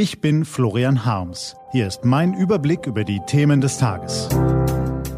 [0.00, 1.56] Ich bin Florian Harms.
[1.72, 4.28] Hier ist mein Überblick über die Themen des Tages.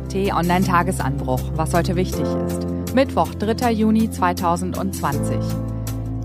[0.09, 2.67] T-Online-Tagesanbruch, was heute wichtig ist.
[2.95, 3.73] Mittwoch, 3.
[3.73, 5.37] Juni 2020.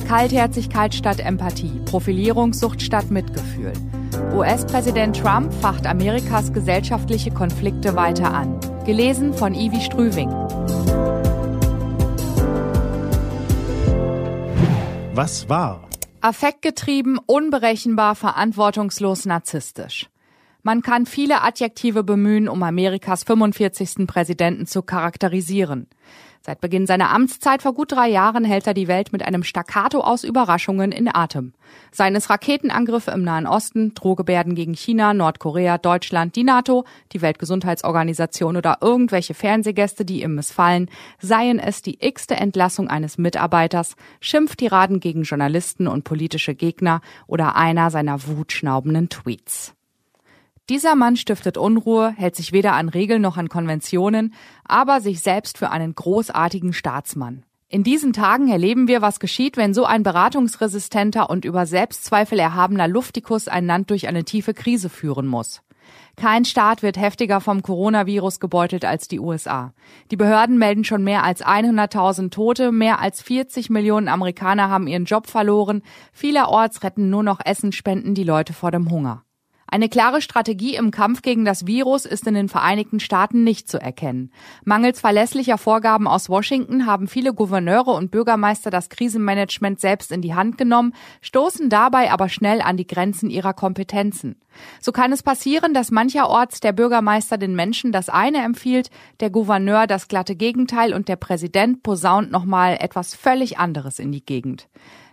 [0.07, 3.73] Kaltherzigkeit statt Empathie, Profilierungssucht statt Mitgefühl.
[4.33, 8.57] US-Präsident Trump facht Amerikas gesellschaftliche Konflikte weiter an.
[8.85, 10.29] Gelesen von Ivi Strüving.
[15.13, 15.81] Was war?
[16.25, 20.09] Affektgetrieben, unberechenbar, verantwortungslos, narzisstisch.
[20.63, 24.07] Man kann viele Adjektive bemühen, um Amerikas 45.
[24.07, 25.87] Präsidenten zu charakterisieren.
[26.45, 30.01] Seit Beginn seiner Amtszeit vor gut drei Jahren hält er die Welt mit einem Staccato
[30.01, 31.53] aus Überraschungen in Atem.
[31.91, 38.77] Seines Raketenangriffe im Nahen Osten, Drohgebärden gegen China, Nordkorea, Deutschland, die NATO, die Weltgesundheitsorganisation oder
[38.81, 45.87] irgendwelche Fernsehgäste, die ihm missfallen, seien es die x-te Entlassung eines Mitarbeiters, Schimpftiraden gegen Journalisten
[45.87, 49.74] und politische Gegner oder einer seiner wutschnaubenden Tweets.
[50.67, 55.59] Dieser Mann stiftet Unruhe, hält sich weder an Regeln noch an Konventionen, aber sich selbst
[55.59, 57.43] für einen großartigen Staatsmann.
[57.67, 62.87] In diesen Tagen erleben wir, was geschieht, wenn so ein beratungsresistenter und über Selbstzweifel erhabener
[62.87, 65.61] Luftikus ein Land durch eine tiefe Krise führen muss.
[66.15, 69.73] Kein Staat wird heftiger vom Coronavirus gebeutelt als die USA.
[70.09, 75.05] Die Behörden melden schon mehr als 100.000 Tote, mehr als 40 Millionen Amerikaner haben ihren
[75.05, 79.24] Job verloren, vielerorts retten nur noch Essensspenden die Leute vor dem Hunger.
[79.75, 83.77] Eine klare Strategie im Kampf gegen das Virus ist in den Vereinigten Staaten nicht zu
[83.77, 84.31] erkennen.
[84.63, 90.33] Mangels verlässlicher Vorgaben aus Washington haben viele Gouverneure und Bürgermeister das Krisenmanagement selbst in die
[90.33, 94.37] Hand genommen, stoßen dabei aber schnell an die Grenzen ihrer Kompetenzen.
[94.79, 98.89] So kann es passieren, dass mancherorts der Bürgermeister den Menschen das eine empfiehlt,
[99.19, 104.25] der Gouverneur das glatte Gegenteil und der Präsident posaunt nochmal etwas völlig anderes in die
[104.25, 104.69] Gegend.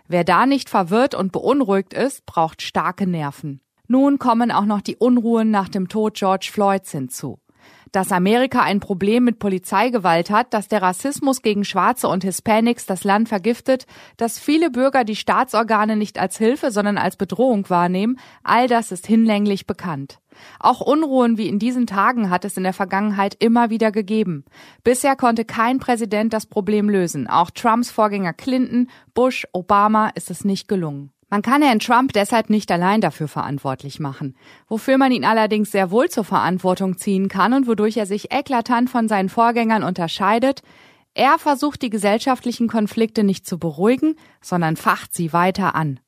[0.07, 3.59] Wer da nicht verwirrt und beunruhigt ist, braucht starke Nerven.
[3.87, 7.39] Nun kommen auch noch die Unruhen nach dem Tod George Floyds hinzu.
[7.91, 13.03] Dass Amerika ein Problem mit Polizeigewalt hat, dass der Rassismus gegen Schwarze und Hispanics das
[13.03, 13.85] Land vergiftet,
[14.17, 19.05] dass viele Bürger die Staatsorgane nicht als Hilfe, sondern als Bedrohung wahrnehmen, all das ist
[19.05, 20.19] hinlänglich bekannt.
[20.59, 24.43] Auch Unruhen wie in diesen Tagen hat es in der Vergangenheit immer wieder gegeben.
[24.83, 27.27] Bisher konnte kein Präsident das Problem lösen.
[27.27, 31.12] Auch Trumps Vorgänger Clinton, Bush, Obama ist es nicht gelungen.
[31.33, 34.35] Man kann Herrn Trump deshalb nicht allein dafür verantwortlich machen.
[34.67, 38.87] Wofür man ihn allerdings sehr wohl zur Verantwortung ziehen kann und wodurch er sich eklatant
[38.87, 40.61] von seinen Vorgängern unterscheidet,
[41.15, 45.99] er versucht die gesellschaftlichen Konflikte nicht zu beruhigen, sondern facht sie weiter an.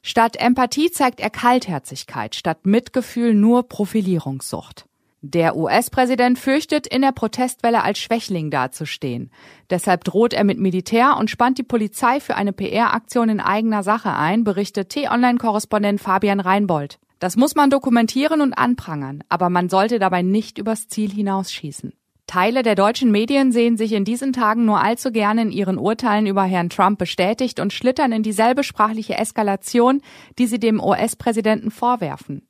[0.00, 4.86] Statt Empathie zeigt er Kaltherzigkeit, statt Mitgefühl nur Profilierungssucht.
[5.24, 9.30] Der US-Präsident fürchtet, in der Protestwelle als Schwächling dazustehen.
[9.70, 14.12] Deshalb droht er mit Militär und spannt die Polizei für eine PR-Aktion in eigener Sache
[14.12, 16.98] ein, berichtet T-Online-Korrespondent Fabian Reinbold.
[17.20, 21.92] Das muss man dokumentieren und anprangern, aber man sollte dabei nicht übers Ziel hinausschießen.
[22.26, 26.26] Teile der deutschen Medien sehen sich in diesen Tagen nur allzu gerne in ihren Urteilen
[26.26, 30.02] über Herrn Trump bestätigt und schlittern in dieselbe sprachliche Eskalation,
[30.40, 32.48] die sie dem US-Präsidenten vorwerfen.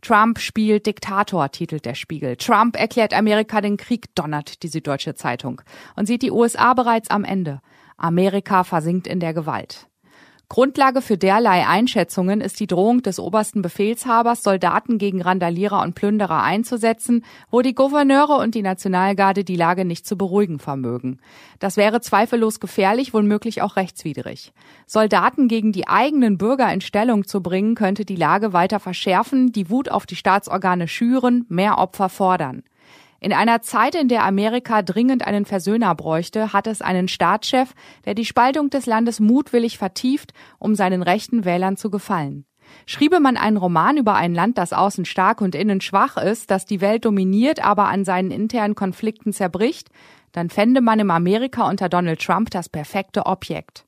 [0.00, 2.36] Trump spielt Diktator, titelt der Spiegel.
[2.36, 5.60] Trump erklärt Amerika den Krieg, donnert die Süddeutsche Zeitung
[5.96, 7.60] und sieht die USA bereits am Ende.
[7.96, 9.87] Amerika versinkt in der Gewalt.
[10.50, 16.42] Grundlage für derlei Einschätzungen ist die Drohung des obersten Befehlshabers, Soldaten gegen Randalierer und Plünderer
[16.42, 21.18] einzusetzen, wo die Gouverneure und die Nationalgarde die Lage nicht zu beruhigen vermögen.
[21.58, 24.54] Das wäre zweifellos gefährlich, womöglich auch rechtswidrig.
[24.86, 29.68] Soldaten gegen die eigenen Bürger in Stellung zu bringen, könnte die Lage weiter verschärfen, die
[29.68, 32.62] Wut auf die Staatsorgane schüren, mehr Opfer fordern.
[33.20, 37.74] In einer Zeit, in der Amerika dringend einen Versöhner bräuchte, hat es einen Staatschef,
[38.04, 42.44] der die Spaltung des Landes mutwillig vertieft, um seinen rechten Wählern zu gefallen.
[42.86, 46.64] Schriebe man einen Roman über ein Land, das außen stark und innen schwach ist, das
[46.64, 49.88] die Welt dominiert, aber an seinen internen Konflikten zerbricht,
[50.32, 53.87] dann fände man im Amerika unter Donald Trump das perfekte Objekt.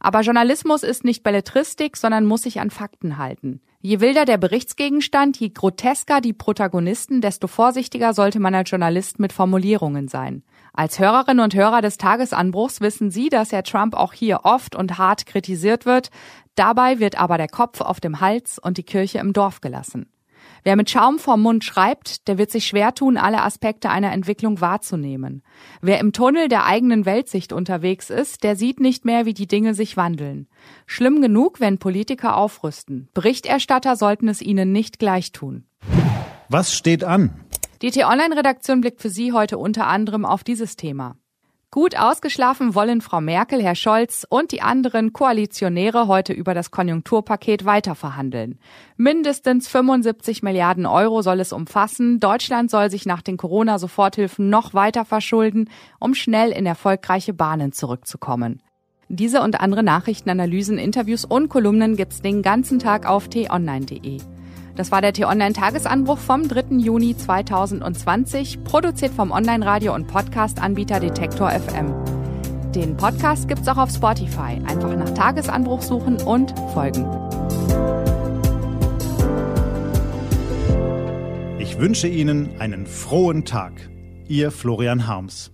[0.00, 3.60] Aber Journalismus ist nicht Belletristik, sondern muss sich an Fakten halten.
[3.82, 9.32] Je wilder der Berichtsgegenstand, je grotesker die Protagonisten, desto vorsichtiger sollte man als Journalist mit
[9.32, 10.42] Formulierungen sein.
[10.72, 14.98] Als Hörerinnen und Hörer des Tagesanbruchs wissen Sie, dass Herr Trump auch hier oft und
[14.98, 16.10] hart kritisiert wird.
[16.56, 20.10] Dabei wird aber der Kopf auf dem Hals und die Kirche im Dorf gelassen.
[20.62, 24.60] Wer mit Schaum vorm Mund schreibt, der wird sich schwer tun, alle Aspekte einer Entwicklung
[24.60, 25.42] wahrzunehmen.
[25.80, 29.74] Wer im Tunnel der eigenen Weltsicht unterwegs ist, der sieht nicht mehr, wie die Dinge
[29.74, 30.48] sich wandeln.
[30.86, 33.08] Schlimm genug, wenn Politiker aufrüsten.
[33.14, 35.64] Berichterstatter sollten es ihnen nicht gleich tun.
[36.48, 37.30] Was steht an?
[37.82, 41.16] Die T-Online-Redaktion blickt für Sie heute unter anderem auf dieses Thema.
[41.72, 47.64] Gut ausgeschlafen wollen Frau Merkel, Herr Scholz und die anderen Koalitionäre heute über das Konjunkturpaket
[47.64, 48.58] weiterverhandeln.
[48.96, 52.18] Mindestens 75 Milliarden Euro soll es umfassen.
[52.18, 55.70] Deutschland soll sich nach den Corona-Soforthilfen noch weiter verschulden,
[56.00, 58.60] um schnell in erfolgreiche Bahnen zurückzukommen.
[59.08, 64.18] Diese und andere Nachrichten, Analysen, Interviews und Kolumnen gibt's den ganzen Tag auf t-online.de.
[64.80, 66.78] Das war der T-Online-Tagesanbruch vom 3.
[66.78, 71.92] Juni 2020, produziert vom Online-Radio- und Podcast-Anbieter Detektor FM.
[72.74, 74.58] Den Podcast gibt's auch auf Spotify.
[74.66, 77.04] Einfach nach Tagesanbruch suchen und folgen.
[81.58, 83.74] Ich wünsche Ihnen einen frohen Tag.
[84.28, 85.52] Ihr Florian Harms.